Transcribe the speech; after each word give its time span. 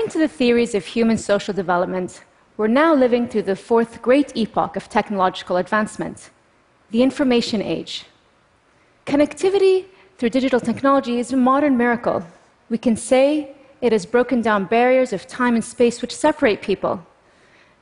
According 0.00 0.12
to 0.12 0.28
the 0.28 0.38
theories 0.38 0.74
of 0.74 0.86
human 0.86 1.18
social 1.18 1.52
development, 1.52 2.24
we're 2.56 2.68
now 2.68 2.94
living 2.94 3.28
through 3.28 3.42
the 3.42 3.54
fourth 3.54 4.00
great 4.00 4.34
epoch 4.34 4.74
of 4.74 4.88
technological 4.88 5.58
advancement 5.58 6.30
the 6.90 7.02
information 7.02 7.60
age. 7.60 8.06
Connectivity 9.04 9.84
through 10.16 10.30
digital 10.30 10.58
technology 10.58 11.18
is 11.18 11.34
a 11.34 11.36
modern 11.36 11.76
miracle. 11.76 12.24
We 12.70 12.78
can 12.78 12.96
say 12.96 13.54
it 13.82 13.92
has 13.92 14.06
broken 14.06 14.40
down 14.40 14.64
barriers 14.64 15.12
of 15.12 15.26
time 15.26 15.54
and 15.54 15.62
space 15.62 16.00
which 16.00 16.16
separate 16.16 16.62
people 16.62 17.04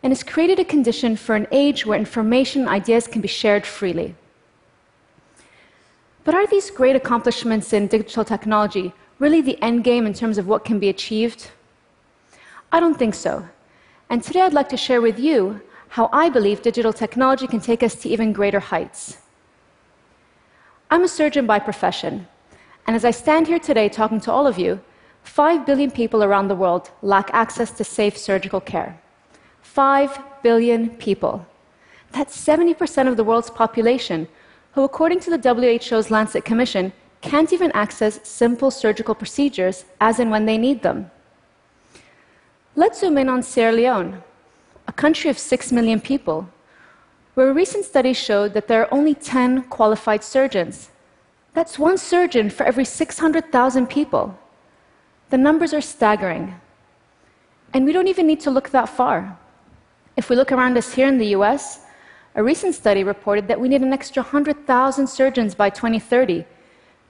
and 0.03 0.11
has 0.11 0.25
created 0.25 0.59
a 0.59 0.65
condition 0.65 1.15
for 1.15 1.37
an 1.37 1.47
age 1.53 1.87
where 1.87 2.01
information 2.01 2.63
and 2.63 2.71
ideas 2.71 3.07
can 3.07 3.23
be 3.23 3.29
shared 3.29 3.65
freely. 3.65 4.17
But 6.25 6.35
are 6.35 6.49
these 6.49 6.69
great 6.69 6.97
accomplishments 6.97 7.73
in 7.73 7.87
digital 7.87 8.25
technology 8.25 8.93
really 9.21 9.41
the 9.41 9.63
end 9.63 9.85
game 9.85 10.05
in 10.05 10.15
terms 10.15 10.37
of 10.37 10.49
what 10.49 10.65
can 10.65 10.81
be 10.81 10.89
achieved? 10.89 11.53
I 12.71 12.81
don't 12.81 12.99
think 12.99 13.15
so. 13.15 13.49
And 14.11 14.23
today 14.23 14.43
I'd 14.43 14.53
like 14.53 14.69
to 14.71 14.77
share 14.77 15.01
with 15.01 15.19
you 15.19 15.61
how 15.89 16.11
I 16.13 16.29
believe 16.29 16.61
digital 16.63 16.93
technology 16.93 17.47
can 17.47 17.61
take 17.61 17.83
us 17.83 17.95
to 17.97 18.09
even 18.09 18.33
greater 18.33 18.61
heights. 18.61 19.19
I'm 20.91 21.03
a 21.03 21.09
surgeon 21.09 21.47
by 21.47 21.59
profession, 21.59 22.27
and 22.87 22.97
as 22.97 23.05
I 23.05 23.11
stand 23.11 23.47
here 23.47 23.59
today 23.59 23.89
talking 23.89 24.21
to 24.21 24.33
all 24.33 24.47
of 24.47 24.59
you, 24.59 24.81
5 25.23 25.67
billion 25.67 25.91
people 25.91 26.25
around 26.25 26.49
the 26.49 26.55
world 26.55 26.91
lack 27.03 27.31
access 27.33 27.71
to 27.73 27.85
safe 27.85 28.17
surgical 28.17 28.61
care. 28.61 28.99
5 29.63 30.19
billion 30.43 30.91
people. 30.97 31.47
That's 32.13 32.35
70% 32.37 33.09
of 33.09 33.17
the 33.17 33.25
world's 33.25 33.51
population, 33.51 34.29
who, 34.73 34.85
according 34.85 35.21
to 35.21 35.31
the 35.31 35.39
WHO's 35.39 36.11
Lancet 36.11 36.45
Commission, 36.45 36.93
can't 37.21 37.53
even 37.53 37.73
access 37.73 38.21
simple 38.27 38.71
surgical 38.71 39.15
procedures 39.15 39.85
as 40.01 40.19
and 40.19 40.31
when 40.31 40.47
they 40.47 40.57
need 40.57 40.83
them. 40.83 41.11
Let's 42.79 43.01
zoom 43.01 43.19
in 43.19 43.29
on 43.29 43.43
Sierra 43.43 43.73
Leone, 43.73 44.23
a 44.87 44.93
country 44.93 45.29
of 45.29 45.37
6 45.37 45.73
million 45.73 46.01
people, 46.01 46.49
where 47.35 47.51
a 47.51 47.53
recent 47.53 47.85
study 47.85 48.13
showed 48.13 48.55
that 48.55 48.69
there 48.69 48.83
are 48.83 48.95
only 48.95 49.17
10 49.17 49.65
qualified 49.65 50.23
surgeons. 50.23 50.89
That's 51.55 51.77
one 51.77 51.99
surgeon 51.99 52.51
for 52.51 52.63
every 52.63 52.85
600,000 52.85 53.89
people. 53.89 54.39
The 55.31 55.39
numbers 55.39 55.75
are 55.75 55.81
staggering. 55.81 56.55
And 57.75 57.85
we 57.85 57.93
don't 57.93 58.07
even 58.07 58.29
need 58.29 58.39
to 58.43 58.51
look 58.53 58.71
that 58.71 58.89
far. 58.89 59.37
If 60.17 60.31
we 60.31 60.37
look 60.37 60.53
around 60.53 60.79
us 60.79 60.95
here 60.95 61.09
in 61.09 61.19
the 61.19 61.35
US, 61.39 61.81
a 62.37 62.45
recent 62.45 62.77
study 62.77 63.03
reported 63.03 63.49
that 63.49 63.61
we 63.61 63.69
need 63.69 63.83
an 63.83 63.93
extra 63.93 64.23
100,000 64.23 65.09
surgeons 65.09 65.53
by 65.57 65.69
2030 65.69 66.45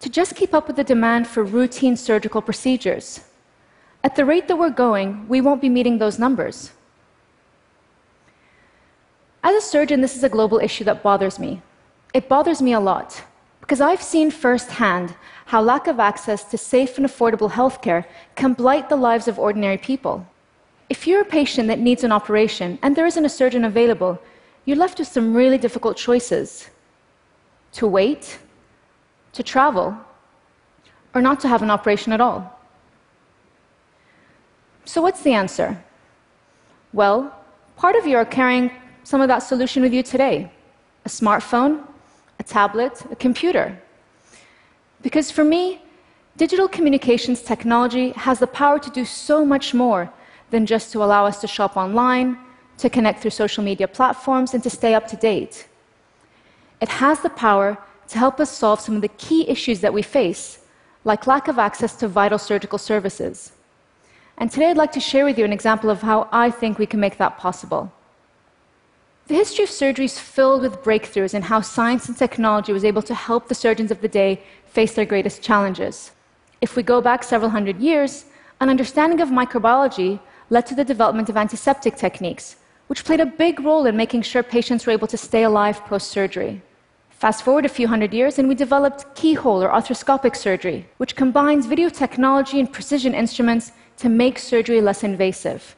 to 0.00 0.08
just 0.08 0.34
keep 0.34 0.54
up 0.54 0.66
with 0.66 0.76
the 0.76 0.82
demand 0.94 1.26
for 1.26 1.44
routine 1.44 1.94
surgical 1.94 2.40
procedures. 2.40 3.27
At 4.04 4.16
the 4.16 4.24
rate 4.24 4.48
that 4.48 4.56
we're 4.56 4.70
going, 4.70 5.28
we 5.28 5.40
won't 5.40 5.60
be 5.60 5.68
meeting 5.68 5.98
those 5.98 6.18
numbers. 6.18 6.72
As 9.42 9.54
a 9.56 9.60
surgeon, 9.60 10.00
this 10.00 10.16
is 10.16 10.24
a 10.24 10.28
global 10.28 10.58
issue 10.58 10.84
that 10.84 11.02
bothers 11.02 11.38
me. 11.38 11.62
It 12.14 12.28
bothers 12.28 12.62
me 12.62 12.72
a 12.72 12.80
lot 12.80 13.24
because 13.60 13.80
I've 13.80 14.02
seen 14.02 14.30
firsthand 14.30 15.14
how 15.46 15.60
lack 15.60 15.86
of 15.86 16.00
access 16.00 16.44
to 16.44 16.58
safe 16.58 16.96
and 16.96 17.06
affordable 17.06 17.50
healthcare 17.50 18.04
can 18.34 18.52
blight 18.52 18.88
the 18.88 18.96
lives 18.96 19.28
of 19.28 19.38
ordinary 19.38 19.78
people. 19.78 20.26
If 20.88 21.06
you're 21.06 21.20
a 21.20 21.24
patient 21.24 21.68
that 21.68 21.78
needs 21.78 22.04
an 22.04 22.12
operation 22.12 22.78
and 22.82 22.96
there 22.96 23.06
isn't 23.06 23.24
a 23.24 23.28
surgeon 23.28 23.64
available, 23.64 24.18
you're 24.64 24.76
left 24.76 24.98
with 24.98 25.08
some 25.08 25.34
really 25.34 25.58
difficult 25.58 25.96
choices 25.96 26.70
to 27.72 27.86
wait, 27.86 28.38
to 29.32 29.42
travel, 29.42 29.96
or 31.14 31.20
not 31.20 31.40
to 31.40 31.48
have 31.48 31.62
an 31.62 31.70
operation 31.70 32.12
at 32.12 32.20
all. 32.20 32.57
So, 34.88 35.02
what's 35.02 35.20
the 35.20 35.34
answer? 35.34 35.76
Well, 36.94 37.30
part 37.76 37.94
of 37.94 38.06
you 38.06 38.16
are 38.16 38.24
carrying 38.24 38.70
some 39.04 39.20
of 39.20 39.28
that 39.28 39.40
solution 39.40 39.82
with 39.82 39.92
you 39.92 40.02
today 40.02 40.50
a 41.04 41.10
smartphone, 41.10 41.86
a 42.40 42.42
tablet, 42.42 42.94
a 43.10 43.16
computer. 43.16 43.78
Because 45.02 45.30
for 45.30 45.44
me, 45.44 45.82
digital 46.38 46.68
communications 46.68 47.42
technology 47.42 48.12
has 48.12 48.38
the 48.38 48.46
power 48.46 48.78
to 48.78 48.88
do 48.88 49.04
so 49.04 49.44
much 49.44 49.74
more 49.74 50.10
than 50.48 50.64
just 50.64 50.90
to 50.92 51.04
allow 51.04 51.26
us 51.26 51.38
to 51.42 51.46
shop 51.46 51.76
online, 51.76 52.38
to 52.78 52.88
connect 52.88 53.20
through 53.20 53.32
social 53.42 53.62
media 53.62 53.86
platforms, 53.86 54.54
and 54.54 54.62
to 54.62 54.70
stay 54.70 54.94
up 54.94 55.06
to 55.08 55.16
date. 55.16 55.68
It 56.80 56.88
has 56.88 57.20
the 57.20 57.34
power 57.46 57.76
to 58.08 58.16
help 58.16 58.40
us 58.40 58.50
solve 58.50 58.80
some 58.80 58.96
of 58.96 59.02
the 59.02 59.16
key 59.26 59.46
issues 59.50 59.80
that 59.80 59.92
we 59.92 60.00
face, 60.00 60.60
like 61.04 61.26
lack 61.26 61.46
of 61.46 61.58
access 61.58 61.94
to 61.96 62.08
vital 62.08 62.38
surgical 62.38 62.78
services. 62.78 63.52
And 64.40 64.52
today 64.52 64.70
I'd 64.70 64.76
like 64.76 64.92
to 64.92 65.00
share 65.00 65.24
with 65.24 65.36
you 65.36 65.44
an 65.44 65.52
example 65.52 65.90
of 65.90 66.02
how 66.02 66.28
I 66.30 66.50
think 66.50 66.78
we 66.78 66.86
can 66.86 67.00
make 67.00 67.18
that 67.18 67.38
possible. 67.38 67.92
The 69.26 69.34
history 69.34 69.64
of 69.64 69.70
surgery 69.70 70.04
is 70.04 70.18
filled 70.18 70.62
with 70.62 70.82
breakthroughs 70.82 71.34
in 71.34 71.42
how 71.42 71.60
science 71.60 72.08
and 72.08 72.16
technology 72.16 72.72
was 72.72 72.84
able 72.84 73.02
to 73.02 73.14
help 73.14 73.48
the 73.48 73.54
surgeons 73.54 73.90
of 73.90 74.00
the 74.00 74.08
day 74.08 74.40
face 74.64 74.94
their 74.94 75.04
greatest 75.04 75.42
challenges. 75.42 76.12
If 76.60 76.76
we 76.76 76.84
go 76.84 77.00
back 77.00 77.24
several 77.24 77.50
hundred 77.50 77.80
years, 77.80 78.26
an 78.60 78.70
understanding 78.70 79.20
of 79.20 79.28
microbiology 79.28 80.20
led 80.50 80.66
to 80.66 80.74
the 80.76 80.84
development 80.84 81.28
of 81.28 81.36
antiseptic 81.36 81.96
techniques, 81.96 82.56
which 82.86 83.04
played 83.04 83.20
a 83.20 83.26
big 83.26 83.58
role 83.60 83.86
in 83.86 83.96
making 83.96 84.22
sure 84.22 84.42
patients 84.44 84.86
were 84.86 84.92
able 84.92 85.08
to 85.08 85.18
stay 85.18 85.42
alive 85.42 85.84
post 85.84 86.08
surgery. 86.08 86.62
Fast 87.10 87.42
forward 87.42 87.66
a 87.66 87.68
few 87.68 87.88
hundred 87.88 88.14
years, 88.14 88.38
and 88.38 88.48
we 88.48 88.54
developed 88.54 89.12
keyhole 89.16 89.62
or 89.62 89.68
arthroscopic 89.68 90.36
surgery, 90.36 90.86
which 90.98 91.16
combines 91.16 91.66
video 91.66 91.88
technology 91.88 92.60
and 92.60 92.72
precision 92.72 93.14
instruments 93.14 93.72
to 93.98 94.08
make 94.08 94.38
surgery 94.38 94.80
less 94.80 95.04
invasive. 95.04 95.76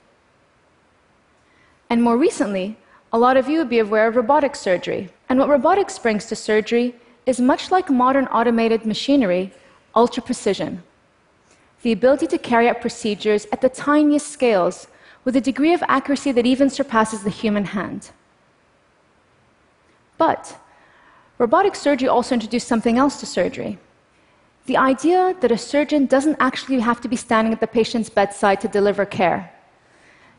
And 1.89 2.03
more 2.03 2.17
recently, 2.17 2.77
a 3.13 3.19
lot 3.19 3.37
of 3.37 3.49
you 3.49 3.59
would 3.59 3.69
be 3.69 3.81
aware 3.81 4.07
of 4.07 4.17
robotic 4.17 4.55
surgery. 4.55 5.11
And 5.29 5.39
what 5.39 5.49
robotics 5.49 5.99
brings 5.99 6.27
to 6.27 6.37
surgery 6.37 6.95
is 7.27 7.41
much 7.41 7.71
like 7.71 7.91
modern 7.91 8.27
automated 8.27 8.87
machinery, 8.87 9.53
ultra 9.95 10.23
precision. 10.23 10.83
The 11.83 11.93
ability 11.93 12.27
to 12.29 12.39
carry 12.39 12.69
out 12.69 12.81
procedures 12.81 13.47
at 13.53 13.61
the 13.61 13.69
tiniest 13.69 14.29
scales 14.29 14.87
with 15.25 15.35
a 15.35 15.41
degree 15.41 15.73
of 15.73 15.83
accuracy 15.89 16.31
that 16.33 16.47
even 16.47 16.71
surpasses 16.71 17.23
the 17.23 17.31
human 17.31 17.65
hand. 17.67 18.11
But 20.19 20.57
robotic 21.39 21.75
surgery 21.75 22.09
also 22.09 22.35
introduced 22.35 22.69
something 22.69 22.99
else 22.99 23.19
to 23.21 23.27
surgery 23.27 23.79
the 24.71 24.77
idea 24.77 25.35
that 25.41 25.51
a 25.51 25.59
surgeon 25.59 26.07
doesn't 26.07 26.37
actually 26.39 26.79
have 26.79 27.01
to 27.01 27.09
be 27.09 27.17
standing 27.17 27.53
at 27.53 27.59
the 27.59 27.67
patient's 27.67 28.09
bedside 28.09 28.61
to 28.61 28.69
deliver 28.69 29.05
care, 29.05 29.53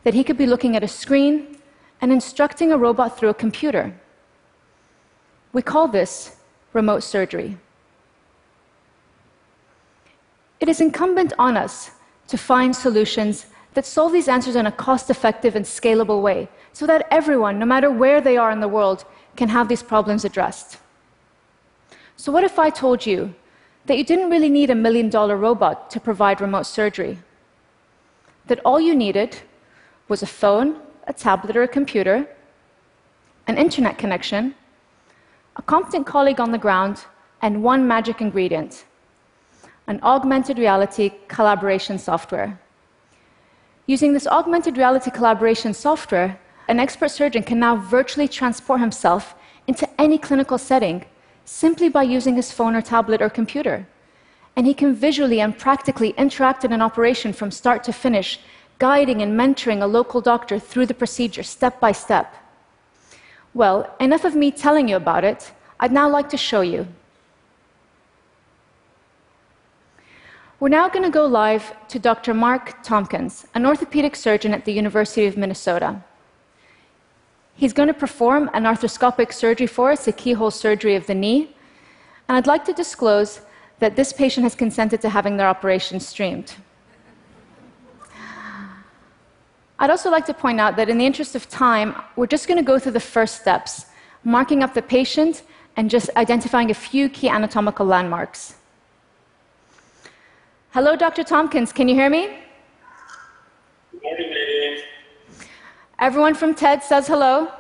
that 0.06 0.14
he 0.14 0.24
could 0.24 0.38
be 0.38 0.46
looking 0.46 0.74
at 0.78 0.86
a 0.86 0.88
screen 0.88 1.58
and 2.00 2.14
instructing 2.14 2.72
a 2.72 2.78
robot 2.78 3.18
through 3.18 3.28
a 3.28 3.34
computer. 3.34 3.94
We 5.52 5.62
call 5.62 5.90
this 5.90 6.38
remote 6.72 7.04
surgery. 7.04 7.58
It 10.62 10.70
is 10.70 10.80
incumbent 10.80 11.34
on 11.38 11.58
us 11.58 11.92
to 12.30 12.38
find 12.38 12.74
solutions 12.74 13.48
that 13.74 13.86
solve 13.86 14.14
these 14.14 14.30
answers 14.30 14.56
in 14.56 14.66
a 14.66 14.72
cost 14.72 15.10
effective 15.10 15.58
and 15.58 15.66
scalable 15.66 16.22
way 16.22 16.48
so 16.72 16.88
that 16.88 17.06
everyone, 17.12 17.60
no 17.60 17.66
matter 17.66 17.92
where 17.92 18.22
they 18.22 18.38
are 18.38 18.52
in 18.52 18.62
the 18.62 18.76
world, 18.78 19.04
can 19.36 19.50
have 19.50 19.68
these 19.68 19.84
problems 19.84 20.24
addressed. 20.24 20.78
So, 22.16 22.32
what 22.32 22.46
if 22.46 22.58
I 22.58 22.70
told 22.70 23.06
you 23.06 23.36
that 23.86 23.98
you 23.98 24.04
didn't 24.04 24.30
really 24.30 24.50
need 24.50 24.70
a 24.70 24.76
million 24.76 25.10
dollar 25.10 25.38
robot 25.38 25.90
to 25.92 26.00
provide 26.00 26.42
remote 26.42 26.66
surgery. 26.66 27.18
That 28.48 28.60
all 28.66 28.80
you 28.80 28.96
needed 28.96 29.38
was 30.08 30.22
a 30.22 30.28
phone, 30.28 30.80
a 31.08 31.14
tablet, 31.14 31.56
or 31.56 31.64
a 31.64 31.68
computer, 31.68 32.28
an 33.48 33.58
internet 33.58 33.98
connection, 33.98 34.56
a 35.56 35.62
competent 35.62 36.06
colleague 36.06 36.40
on 36.40 36.52
the 36.52 36.58
ground, 36.58 37.06
and 37.42 37.64
one 37.64 37.88
magic 37.88 38.22
ingredient 38.22 38.86
an 39.88 40.00
augmented 40.04 40.58
reality 40.58 41.12
collaboration 41.28 41.98
software. 41.98 42.60
Using 43.88 44.14
this 44.14 44.28
augmented 44.28 44.78
reality 44.78 45.12
collaboration 45.12 45.74
software, 45.74 46.40
an 46.70 46.80
expert 46.80 47.12
surgeon 47.12 47.44
can 47.44 47.60
now 47.60 47.76
virtually 47.76 48.28
transport 48.28 48.80
himself 48.80 49.36
into 49.68 49.90
any 50.00 50.18
clinical 50.18 50.58
setting 50.58 51.04
simply 51.46 51.90
by 51.90 52.04
using 52.04 52.36
his 52.36 52.52
phone 52.52 52.76
or 52.76 52.82
tablet 52.82 53.22
or 53.22 53.30
computer. 53.30 53.88
And 54.56 54.66
he 54.66 54.74
can 54.74 54.94
visually 54.94 55.40
and 55.40 55.58
practically 55.58 56.10
interact 56.18 56.66
in 56.66 56.74
an 56.74 56.82
operation 56.82 57.34
from 57.34 57.52
start 57.52 57.84
to 57.86 57.94
finish, 57.94 58.40
guiding 58.80 59.22
and 59.22 59.40
mentoring 59.40 59.82
a 59.82 59.88
local 59.88 60.22
doctor 60.22 60.60
through 60.60 60.88
the 60.88 60.94
procedure 60.94 61.44
step 61.44 61.80
by 61.80 61.92
step. 61.92 62.36
Well, 63.54 63.94
enough 64.00 64.26
of 64.26 64.36
me 64.36 64.52
telling 64.52 64.88
you 64.88 64.96
about 64.96 65.24
it. 65.24 65.52
I'd 65.80 65.92
now 65.92 66.10
like 66.10 66.30
to 66.30 66.38
show 66.38 66.62
you. 66.62 66.88
We're 70.60 70.70
now 70.70 70.90
going 70.90 71.04
to 71.04 71.10
go 71.10 71.26
live 71.26 71.74
to 71.88 71.98
Dr. 71.98 72.36
Mark 72.36 72.84
Tompkins, 72.84 73.48
an 73.56 73.66
orthopedic 73.66 74.16
surgeon 74.16 74.54
at 74.54 74.64
the 74.66 74.72
University 74.72 75.26
of 75.26 75.36
Minnesota. 75.36 76.04
He's 77.62 77.74
going 77.74 77.90
to 77.90 77.94
perform 77.94 78.50
an 78.56 78.64
arthroscopic 78.64 79.32
surgery 79.32 79.68
for 79.68 79.92
us, 79.92 80.08
a 80.08 80.12
keyhole 80.12 80.50
surgery 80.50 80.96
of 80.96 81.06
the 81.06 81.14
knee. 81.14 81.56
And 82.28 82.36
I'd 82.36 82.48
like 82.48 82.66
to 82.66 82.74
disclose 82.74 83.42
that 83.78 83.96
this 83.96 84.12
patient 84.12 84.46
has 84.46 84.56
consented 84.56 85.00
to 85.02 85.10
having 85.10 85.38
their 85.38 85.48
operation 85.48 86.00
streamed. 86.00 86.56
I'd 89.78 89.92
also 89.92 90.10
like 90.10 90.26
to 90.26 90.34
point 90.34 90.60
out 90.60 90.76
that 90.78 90.90
in 90.90 90.98
the 90.98 91.06
interest 91.06 91.36
of 91.36 91.48
time, 91.50 91.94
we're 92.16 92.26
just 92.26 92.48
going 92.48 92.58
to 92.58 92.64
go 92.64 92.80
through 92.80 92.94
the 92.94 93.00
first 93.16 93.42
steps, 93.42 93.86
marking 94.24 94.64
up 94.64 94.74
the 94.74 94.82
patient 94.82 95.44
and 95.78 95.88
just 95.88 96.10
identifying 96.18 96.72
a 96.72 96.80
few 96.90 97.10
key 97.10 97.30
anatomical 97.30 97.86
landmarks. 97.86 98.56
Hello, 100.72 100.96
Dr. 100.96 101.24
Tompkins, 101.24 101.72
can 101.72 101.88
you 101.88 101.94
hear 101.94 102.10
me? 102.10 102.40
Everyone 106.02 106.34
from 106.34 106.56
TED 106.56 106.82
says 106.82 107.06
hello. 107.06 107.52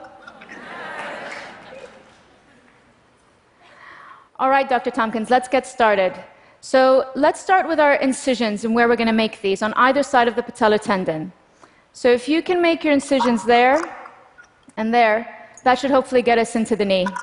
All 4.40 4.50
right, 4.50 4.68
Dr. 4.68 4.90
Tompkins, 4.90 5.30
let's 5.30 5.48
get 5.48 5.68
started. 5.68 6.16
So 6.60 7.12
let's 7.14 7.40
start 7.40 7.68
with 7.68 7.80
our 7.80 7.94
incisions 7.98 8.66
and 8.66 8.74
where 8.74 8.88
we're 8.88 8.96
going 8.96 9.06
to 9.06 9.14
make 9.14 9.40
these 9.42 9.62
on 9.62 9.76
either 9.76 10.02
side 10.02 10.28
of 10.28 10.36
the 10.36 10.42
patellar 10.42 10.82
tendon. 10.82 11.32
So 11.94 12.12
if 12.12 12.28
you 12.28 12.42
can 12.42 12.64
make 12.64 12.84
your 12.84 12.94
incisions 12.94 13.46
there 13.46 13.80
and 14.76 14.92
there, 14.92 15.48
that 15.64 15.78
should 15.78 15.92
hopefully 15.92 16.24
get 16.24 16.40
us 16.40 16.56
into 16.56 16.76
the 16.76 16.84
knee. 16.84 17.06
All 17.06 17.14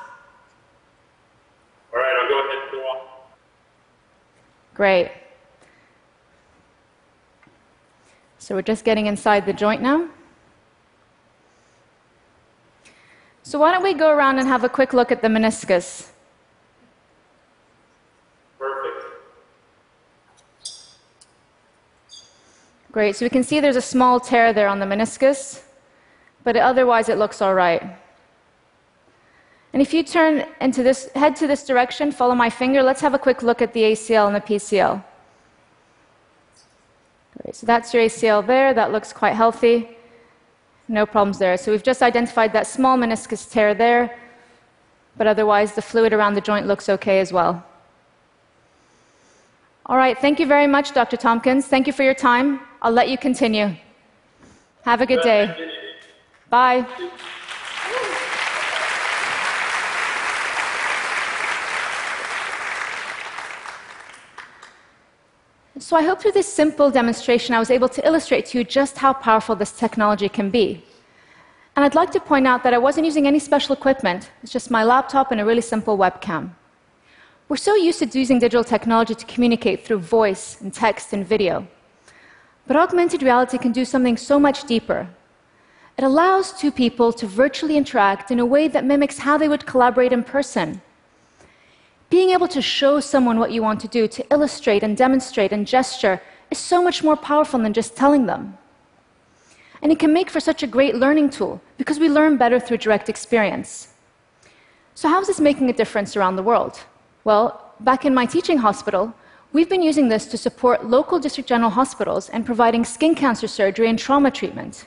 right, 1.95 2.17
I'll 2.23 2.29
go 2.29 2.39
ahead 2.39 2.63
and 2.63 2.71
go 2.71 2.79
on. 2.79 3.07
Great. 4.75 5.11
So 8.39 8.55
we're 8.55 8.63
just 8.63 8.85
getting 8.85 9.07
inside 9.07 9.47
the 9.47 9.53
joint 9.53 9.83
now. 9.83 10.09
So 13.49 13.59
why 13.59 13.73
don't 13.73 13.83
we 13.83 13.95
go 13.95 14.11
around 14.11 14.39
and 14.39 14.47
have 14.47 14.63
a 14.63 14.69
quick 14.69 14.93
look 14.93 15.11
at 15.11 15.23
the 15.23 15.29
meniscus? 15.29 16.11
Perfect. 18.59 19.07
Great. 22.93 23.17
So 23.17 23.25
we 23.25 23.31
can 23.31 23.43
see 23.43 23.59
there's 23.59 23.77
a 23.77 23.81
small 23.81 24.21
tear 24.21 24.53
there 24.53 24.69
on 24.69 24.81
the 24.81 24.85
meniscus, 24.85 25.63
but 26.45 26.59
otherwise 26.59 27.09
it 27.09 27.17
looks 27.17 27.41
all 27.41 27.55
right. 27.55 27.83
And 29.73 29.81
if 29.81 29.95
you 29.95 30.03
turn 30.03 30.45
into 30.61 30.83
this, 30.83 31.11
head 31.15 31.35
to 31.37 31.47
this 31.47 31.65
direction, 31.65 32.13
follow 32.13 32.35
my 32.35 32.51
finger, 32.51 32.83
let's 32.83 33.01
have 33.01 33.15
a 33.15 33.19
quick 33.19 33.43
look 33.43 33.63
at 33.63 33.73
the 33.73 33.81
ACL 33.81 34.27
and 34.27 34.37
the 34.37 34.43
PCL. 34.43 35.03
Great. 37.39 37.57
So 37.57 37.65
that's 37.65 37.95
your 37.95 38.03
ACL 38.03 38.47
there. 38.47 38.75
That 38.75 38.93
looks 38.93 39.11
quite 39.15 39.33
healthy. 39.33 39.98
No 40.89 41.05
problems 41.05 41.39
there. 41.39 41.57
So 41.57 41.71
we've 41.71 41.83
just 41.83 42.03
identified 42.03 42.53
that 42.55 42.67
small 42.67 42.97
meniscus 42.97 43.51
tear 43.51 43.75
there, 43.75 44.19
but 45.17 45.27
otherwise 45.27 45.75
the 45.75 45.83
fluid 45.83 46.13
around 46.13 46.35
the 46.35 46.41
joint 46.41 46.67
looks 46.67 46.89
okay 46.89 47.21
as 47.21 47.33
well. 47.33 47.63
All 49.87 49.97
right. 49.97 50.19
Thank 50.19 50.39
you 50.39 50.47
very 50.47 50.67
much, 50.67 50.93
Dr. 50.93 51.17
Tompkins. 51.17 51.67
Thank 51.67 51.87
you 51.87 51.93
for 51.93 52.03
your 52.03 52.15
time. 52.15 52.61
I'll 52.83 52.93
let 52.93 53.09
you 53.09 53.19
continue. 53.19 53.75
Have 54.85 55.01
a 55.01 55.07
good 55.07 55.23
day. 55.23 55.55
Bye. 56.51 56.87
So, 65.81 65.97
I 65.97 66.03
hope 66.03 66.21
through 66.21 66.33
this 66.33 66.53
simple 66.53 66.91
demonstration 66.91 67.55
I 67.55 67.61
was 67.61 67.71
able 67.71 67.89
to 67.91 68.05
illustrate 68.05 68.47
to 68.47 68.59
you 68.59 68.65
just 68.65 68.99
how 68.99 69.13
powerful 69.13 69.55
this 69.55 69.71
technology 69.71 70.29
can 70.29 70.51
be. 70.51 70.83
And 71.77 71.85
I'd 71.85 71.95
like 71.95 72.11
to 72.13 72.21
point 72.21 72.49
out 72.49 72.65
that 72.65 72.75
I 72.75 72.79
wasn't 72.79 73.07
using 73.07 73.29
any 73.29 73.39
special 73.39 73.77
equipment, 73.77 74.33
it's 74.43 74.51
just 74.51 74.73
my 74.73 74.83
laptop 74.83 75.31
and 75.31 75.41
a 75.41 75.45
really 75.45 75.61
simple 75.61 75.97
webcam. 75.97 76.51
We're 77.49 77.59
so 77.59 77.77
used 77.77 78.01
to 78.01 78.19
using 78.19 78.41
digital 78.41 78.65
technology 78.65 79.15
to 79.15 79.25
communicate 79.27 79.85
through 79.85 80.01
voice 80.01 80.61
and 80.61 80.75
text 80.75 81.13
and 81.13 81.25
video. 81.25 81.69
But 82.67 82.77
augmented 82.77 83.23
reality 83.23 83.57
can 83.57 83.71
do 83.71 83.85
something 83.85 84.17
so 84.17 84.41
much 84.41 84.65
deeper. 84.65 85.09
It 85.97 86.03
allows 86.03 86.53
two 86.53 86.73
people 86.73 87.13
to 87.13 87.27
virtually 87.27 87.77
interact 87.77 88.33
in 88.33 88.41
a 88.41 88.47
way 88.47 88.67
that 88.67 88.85
mimics 88.85 89.19
how 89.19 89.39
they 89.39 89.49
would 89.49 89.65
collaborate 89.65 90.13
in 90.13 90.25
person. 90.25 90.83
Being 92.11 92.31
able 92.31 92.49
to 92.49 92.63
show 92.63 93.01
someone 93.01 93.39
what 93.39 93.53
you 93.53 93.63
want 93.63 93.81
to 93.81 93.89
do, 93.89 94.09
to 94.09 94.27
illustrate 94.33 94.83
and 94.83 94.97
demonstrate 94.97 95.53
and 95.53 95.67
gesture, 95.67 96.23
is 96.51 96.59
so 96.59 96.83
much 96.83 97.05
more 97.05 97.17
powerful 97.17 97.61
than 97.61 97.75
just 97.75 97.97
telling 97.97 98.27
them. 98.27 98.57
And 99.83 99.93
it 99.93 99.99
can 99.99 100.13
make 100.13 100.31
for 100.31 100.41
such 100.41 100.63
a 100.63 100.67
great 100.67 100.95
learning 100.95 101.31
tool 101.31 101.61
because 101.77 101.99
we 102.01 102.09
learn 102.09 102.37
better 102.37 102.59
through 102.59 102.79
direct 102.79 103.09
experience. 103.09 103.89
So, 104.95 105.09
how 105.09 105.21
is 105.21 105.29
this 105.29 105.39
making 105.41 105.71
a 105.71 105.73
difference 105.73 106.17
around 106.17 106.37
the 106.37 106.43
world? 106.43 106.81
Well, 107.25 107.75
back 107.81 108.05
in 108.05 108.15
my 108.15 108.27
teaching 108.27 108.59
hospital, 108.59 109.15
we've 109.53 109.69
been 109.69 109.83
using 109.83 110.09
this 110.09 110.27
to 110.27 110.39
support 110.39 110.87
local 110.87 111.21
district 111.21 111.49
general 111.49 111.71
hospitals 111.71 112.31
and 112.31 112.45
providing 112.45 112.85
skin 112.85 113.15
cancer 113.15 113.47
surgery 113.47 113.89
and 113.89 113.99
trauma 113.99 114.31
treatment. 114.31 114.87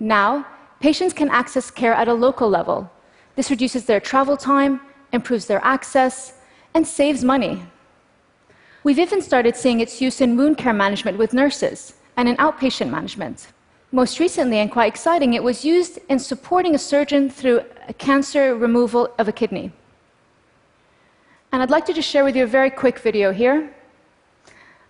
Now, 0.00 0.46
patients 0.80 1.14
can 1.14 1.30
access 1.30 1.70
care 1.70 1.94
at 1.94 2.08
a 2.08 2.12
local 2.12 2.50
level. 2.50 2.90
This 3.36 3.50
reduces 3.50 3.86
their 3.86 4.00
travel 4.00 4.36
time, 4.36 4.80
improves 5.14 5.46
their 5.46 5.64
access, 5.64 6.34
and 6.74 6.86
saves 6.86 7.24
money. 7.24 7.62
We've 8.82 8.98
even 8.98 9.22
started 9.22 9.56
seeing 9.56 9.80
its 9.80 10.00
use 10.00 10.20
in 10.20 10.36
wound 10.36 10.58
care 10.58 10.74
management 10.74 11.16
with 11.16 11.32
nurses 11.32 11.94
and 12.16 12.28
in 12.28 12.36
outpatient 12.36 12.90
management. 12.90 13.48
Most 13.92 14.18
recently, 14.18 14.58
and 14.58 14.70
quite 14.70 14.88
exciting, 14.88 15.34
it 15.34 15.42
was 15.42 15.64
used 15.64 16.00
in 16.08 16.18
supporting 16.18 16.74
a 16.74 16.78
surgeon 16.78 17.30
through 17.30 17.62
a 17.88 17.94
cancer 17.94 18.56
removal 18.56 19.14
of 19.18 19.28
a 19.28 19.32
kidney. 19.32 19.72
And 21.52 21.62
I'd 21.62 21.70
like 21.70 21.86
to 21.86 21.92
just 21.92 22.08
share 22.08 22.24
with 22.24 22.34
you 22.36 22.42
a 22.44 22.52
very 22.58 22.70
quick 22.70 22.98
video 22.98 23.32
here. 23.32 23.72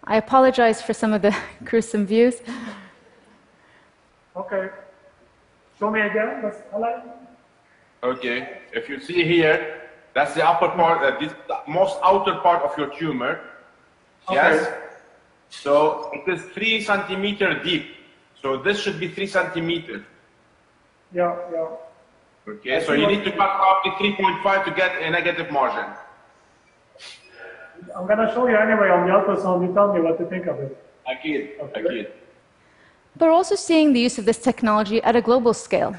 I 0.04 0.16
apologize 0.16 0.80
for 0.80 0.94
some 0.94 1.12
of 1.12 1.20
the 1.20 1.36
gruesome 1.64 2.06
views. 2.06 2.36
Okay. 4.34 4.70
Show 5.78 5.90
me 5.90 6.00
again. 6.00 6.40
Let's. 6.42 6.62
Okay, 8.02 8.58
if 8.72 8.88
you 8.88 9.00
see 9.00 9.24
here, 9.24 9.83
that's 10.14 10.34
the 10.34 10.46
upper 10.46 10.68
part, 10.68 11.02
uh, 11.02 11.18
this 11.18 11.32
the 11.48 11.58
most 11.68 11.98
outer 12.02 12.36
part 12.36 12.62
of 12.62 12.76
your 12.78 12.88
tumor. 12.98 13.40
Yes. 14.30 14.72
So 15.50 16.10
it 16.12 16.26
is 16.32 16.42
three 16.54 16.80
centimeter 16.82 17.62
deep. 17.62 17.86
So 18.40 18.56
this 18.56 18.80
should 18.80 18.98
be 18.98 19.08
three 19.08 19.26
centimeter. 19.26 20.04
Yeah, 21.12 21.36
yeah. 21.52 21.68
Okay, 22.46 22.76
I 22.76 22.82
so 22.82 22.92
you 22.92 23.06
need 23.06 23.24
to 23.24 23.30
cut 23.32 23.50
off 23.66 23.84
the 23.84 23.90
3.5 23.90 24.64
to 24.66 24.70
get 24.72 25.00
a 25.00 25.10
negative 25.10 25.50
margin. 25.50 25.86
I'm 27.96 28.06
gonna 28.06 28.32
show 28.34 28.46
you 28.46 28.56
anyway 28.56 28.88
on 28.90 29.06
the 29.06 29.12
ultrasound. 29.14 29.66
You 29.66 29.72
tell 29.72 29.92
me 29.94 30.00
what 30.00 30.18
to 30.18 30.26
think 30.26 30.46
of 30.46 30.58
it. 30.58 30.76
Akid, 31.08 31.58
Okay. 31.60 31.82
akid. 31.82 32.10
But 33.16 33.26
we're 33.26 33.32
also 33.32 33.54
seeing 33.54 33.92
the 33.92 34.00
use 34.00 34.18
of 34.18 34.24
this 34.24 34.38
technology 34.38 35.02
at 35.02 35.16
a 35.16 35.22
global 35.22 35.54
scale. 35.54 35.94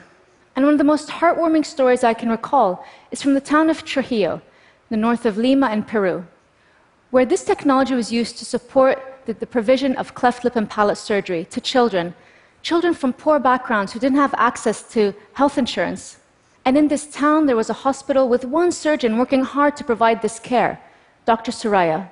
And 0.55 0.63
one 0.63 0.73
of 0.73 0.77
the 0.77 0.85
most 0.85 1.09
heartwarming 1.09 1.65
stories 1.65 2.03
I 2.03 2.13
can 2.13 2.29
recall 2.29 2.85
is 3.11 3.21
from 3.21 3.33
the 3.33 3.41
town 3.41 3.69
of 3.69 3.83
Trujillo, 3.83 4.41
the 4.89 4.97
north 4.97 5.25
of 5.25 5.37
Lima 5.37 5.69
in 5.71 5.83
Peru, 5.83 6.25
where 7.11 7.25
this 7.25 7.43
technology 7.43 7.93
was 7.93 8.11
used 8.11 8.37
to 8.37 8.45
support 8.45 9.21
the, 9.25 9.33
the 9.33 9.45
provision 9.45 9.95
of 9.97 10.13
cleft 10.13 10.43
lip 10.43 10.55
and 10.55 10.69
palate 10.69 10.97
surgery 10.97 11.45
to 11.45 11.59
children, 11.59 12.13
children 12.61 12.93
from 12.93 13.11
poor 13.11 13.37
backgrounds 13.37 13.91
who 13.91 13.99
didn't 13.99 14.17
have 14.17 14.33
access 14.37 14.81
to 14.93 15.13
health 15.33 15.57
insurance. 15.57 16.19
And 16.63 16.77
in 16.77 16.87
this 16.87 17.05
town, 17.05 17.45
there 17.45 17.55
was 17.55 17.69
a 17.69 17.81
hospital 17.85 18.29
with 18.29 18.45
one 18.45 18.71
surgeon 18.71 19.17
working 19.17 19.43
hard 19.43 19.75
to 19.77 19.83
provide 19.83 20.21
this 20.21 20.39
care, 20.39 20.81
Dr. 21.25 21.51
Soraya. 21.51 22.09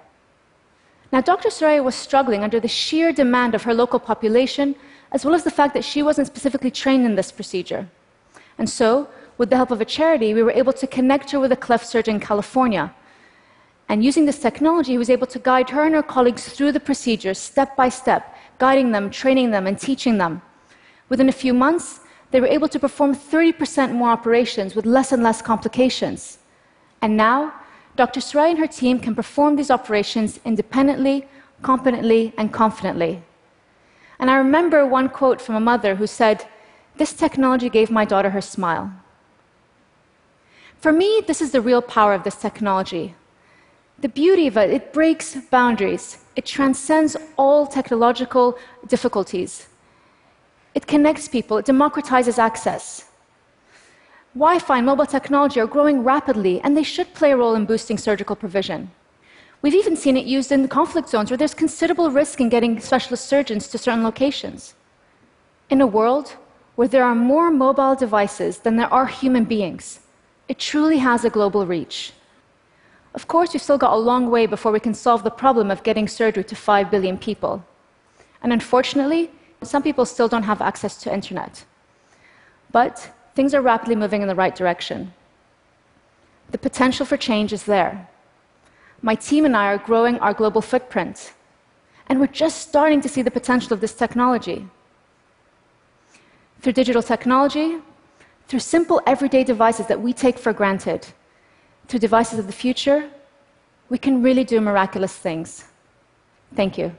Now, 1.12 1.22
Dr. 1.22 1.50
Soraya 1.50 1.84
was 1.84 1.96
struggling 1.96 2.44
under 2.44 2.60
the 2.60 2.68
sheer 2.68 3.14
demand 3.14 3.56
of 3.56 3.64
her 3.64 3.74
local 3.74 4.00
population, 4.00 4.76
as 5.12 5.24
well 5.24 5.36
as 5.36 5.44
the 5.44 5.52
fact 5.52 5.74
that 5.76 5.86
she 5.86 6.04
wasn't 6.04 6.28
specifically 6.28 6.72
trained 6.72 7.06
in 7.06 7.16
this 7.16 7.32
procedure. 7.32 7.88
And 8.58 8.70
so, 8.70 9.10
with 9.38 9.50
the 9.50 9.56
help 9.56 9.72
of 9.72 9.82
a 9.82 9.86
charity, 9.86 10.34
we 10.34 10.44
were 10.44 10.52
able 10.52 10.74
to 10.74 10.88
connect 10.88 11.32
her 11.32 11.40
with 11.40 11.52
a 11.52 11.56
cleft 11.56 11.86
surgeon 11.86 12.16
in 12.16 12.22
California. 12.22 12.94
And 13.90 14.04
using 14.04 14.26
this 14.26 14.40
technology, 14.40 14.94
he 14.94 14.98
was 14.98 15.10
able 15.10 15.28
to 15.28 15.40
guide 15.40 15.70
her 15.72 15.84
and 15.84 15.96
her 15.96 16.04
colleagues 16.04 16.48
through 16.48 16.72
the 16.72 16.80
procedures 16.80 17.38
step 17.38 17.76
by 17.76 17.90
step, 17.90 18.36
guiding 18.58 18.92
them, 18.92 19.10
training 19.10 19.52
them, 19.52 19.68
and 19.68 19.78
teaching 19.78 20.18
them. 20.18 20.42
Within 21.10 21.30
a 21.30 21.34
few 21.44 21.54
months, 21.54 22.00
they 22.32 22.42
were 22.42 22.48
able 22.48 22.68
to 22.70 22.80
perform 22.80 23.16
30% 23.16 23.92
more 23.92 24.10
operations 24.10 24.76
with 24.76 24.86
less 24.86 25.12
and 25.12 25.22
less 25.22 25.42
complications. 25.42 26.40
And 27.02 27.16
now, 27.18 27.54
Dr. 27.96 28.22
Soraya 28.22 28.52
and 28.52 28.60
her 28.60 28.68
team 28.68 29.00
can 29.00 29.14
perform 29.14 29.56
these 29.56 29.70
operations 29.70 30.40
independently, 30.44 31.28
competently, 31.62 32.34
and 32.38 32.52
confidently. 32.52 33.22
And 34.18 34.32
I 34.32 34.38
remember 34.38 34.86
one 34.86 35.10
quote 35.10 35.42
from 35.42 35.56
a 35.56 35.60
mother 35.60 35.96
who 35.96 36.08
said, 36.08 36.48
This 36.98 37.14
technology 37.14 37.70
gave 37.70 37.90
my 37.90 38.06
daughter 38.06 38.30
her 38.30 38.42
smile. 38.42 38.92
For 40.80 40.92
me, 40.92 41.24
this 41.26 41.42
is 41.42 41.52
the 41.52 41.62
real 41.62 41.82
power 41.82 42.14
of 42.14 42.24
this 42.24 42.36
technology. 42.36 43.16
The 44.00 44.10
beauty 44.10 44.48
of 44.48 44.58
it, 44.58 44.70
it 44.70 44.94
breaks 44.94 45.36
boundaries, 45.50 46.18
it 46.36 46.46
transcends 46.46 47.16
all 47.38 47.66
technological 47.66 48.58
difficulties. 48.88 49.68
It 50.76 50.88
connects 50.88 51.28
people, 51.28 51.58
it 51.58 51.66
democratizes 51.66 52.38
access. 52.38 53.06
Wi 54.36 54.60
Fi 54.60 54.78
and 54.78 54.86
mobile 54.86 55.06
technology 55.06 55.60
are 55.60 55.68
growing 55.68 56.04
rapidly, 56.04 56.60
and 56.62 56.76
they 56.76 56.84
should 56.84 57.14
play 57.14 57.32
a 57.32 57.38
role 57.38 57.56
in 57.56 57.66
boosting 57.66 57.98
surgical 57.98 58.36
provision. 58.36 58.92
We've 59.62 59.76
even 59.76 59.96
seen 59.96 60.18
it 60.18 60.26
used 60.26 60.52
in 60.52 60.68
conflict 60.68 61.08
zones 61.08 61.32
where 61.32 61.38
there's 61.38 61.54
considerable 61.54 62.12
risk 62.12 62.42
in 62.42 62.50
getting 62.50 62.80
specialist 62.80 63.28
surgeons 63.28 63.68
to 63.70 63.78
certain 63.78 64.04
locations. 64.04 64.74
In 65.70 65.80
a 65.80 65.88
world 65.88 66.36
where 66.76 66.88
there 66.88 67.04
are 67.04 67.16
more 67.16 67.52
mobile 67.52 67.96
devices 67.96 68.60
than 68.60 68.76
there 68.76 68.94
are 68.94 69.08
human 69.08 69.44
beings, 69.44 70.00
it 70.48 70.60
truly 70.60 70.98
has 70.98 71.24
a 71.24 71.30
global 71.30 71.66
reach. 71.66 72.14
Of 73.14 73.28
course, 73.28 73.54
we've 73.54 73.62
still 73.62 73.78
got 73.78 73.94
a 73.94 74.08
long 74.12 74.32
way 74.32 74.48
before 74.48 74.72
we 74.72 74.80
can 74.80 74.94
solve 74.94 75.24
the 75.24 75.30
problem 75.30 75.70
of 75.70 75.84
getting 75.84 76.08
surgery 76.08 76.44
to 76.46 76.56
5 76.56 76.90
billion 76.90 77.18
people. 77.18 77.64
And 78.42 78.52
unfortunately, 78.52 79.30
some 79.62 79.84
people 79.84 80.06
still 80.06 80.28
don't 80.28 80.44
have 80.44 80.62
access 80.62 80.98
to 81.04 81.14
internet. 81.14 81.64
But 82.72 83.12
things 83.36 83.54
are 83.54 83.62
rapidly 83.62 83.96
moving 83.96 84.22
in 84.22 84.28
the 84.28 84.36
right 84.36 84.56
direction. 84.56 85.14
The 86.52 86.58
potential 86.58 87.06
for 87.06 87.18
change 87.18 87.54
is 87.54 87.64
there. 87.64 88.10
My 89.02 89.16
team 89.16 89.46
and 89.46 89.56
I 89.56 89.68
are 89.68 89.78
growing 89.78 90.18
our 90.20 90.34
global 90.34 90.62
footprint, 90.62 91.34
and 92.08 92.20
we're 92.20 92.28
just 92.28 92.68
starting 92.68 93.02
to 93.02 93.10
see 93.10 93.22
the 93.22 93.32
potential 93.32 93.74
of 93.74 93.82
this 93.82 93.94
technology. 93.94 94.68
Through 96.64 96.74
digital 96.74 97.04
technology, 97.04 97.80
through 98.48 98.62
simple 98.62 99.02
everyday 99.06 99.44
devices 99.44 99.86
that 99.88 100.00
we 100.00 100.14
take 100.14 100.38
for 100.40 100.54
granted, 100.54 101.06
through 101.90 102.00
devices 102.00 102.40
of 102.40 102.48
the 102.48 102.54
future, 102.54 103.10
we 103.90 103.98
can 103.98 104.24
really 104.24 104.46
do 104.46 104.62
miraculous 104.62 105.14
things. 105.14 105.66
Thank 106.56 106.78
you. 106.78 106.96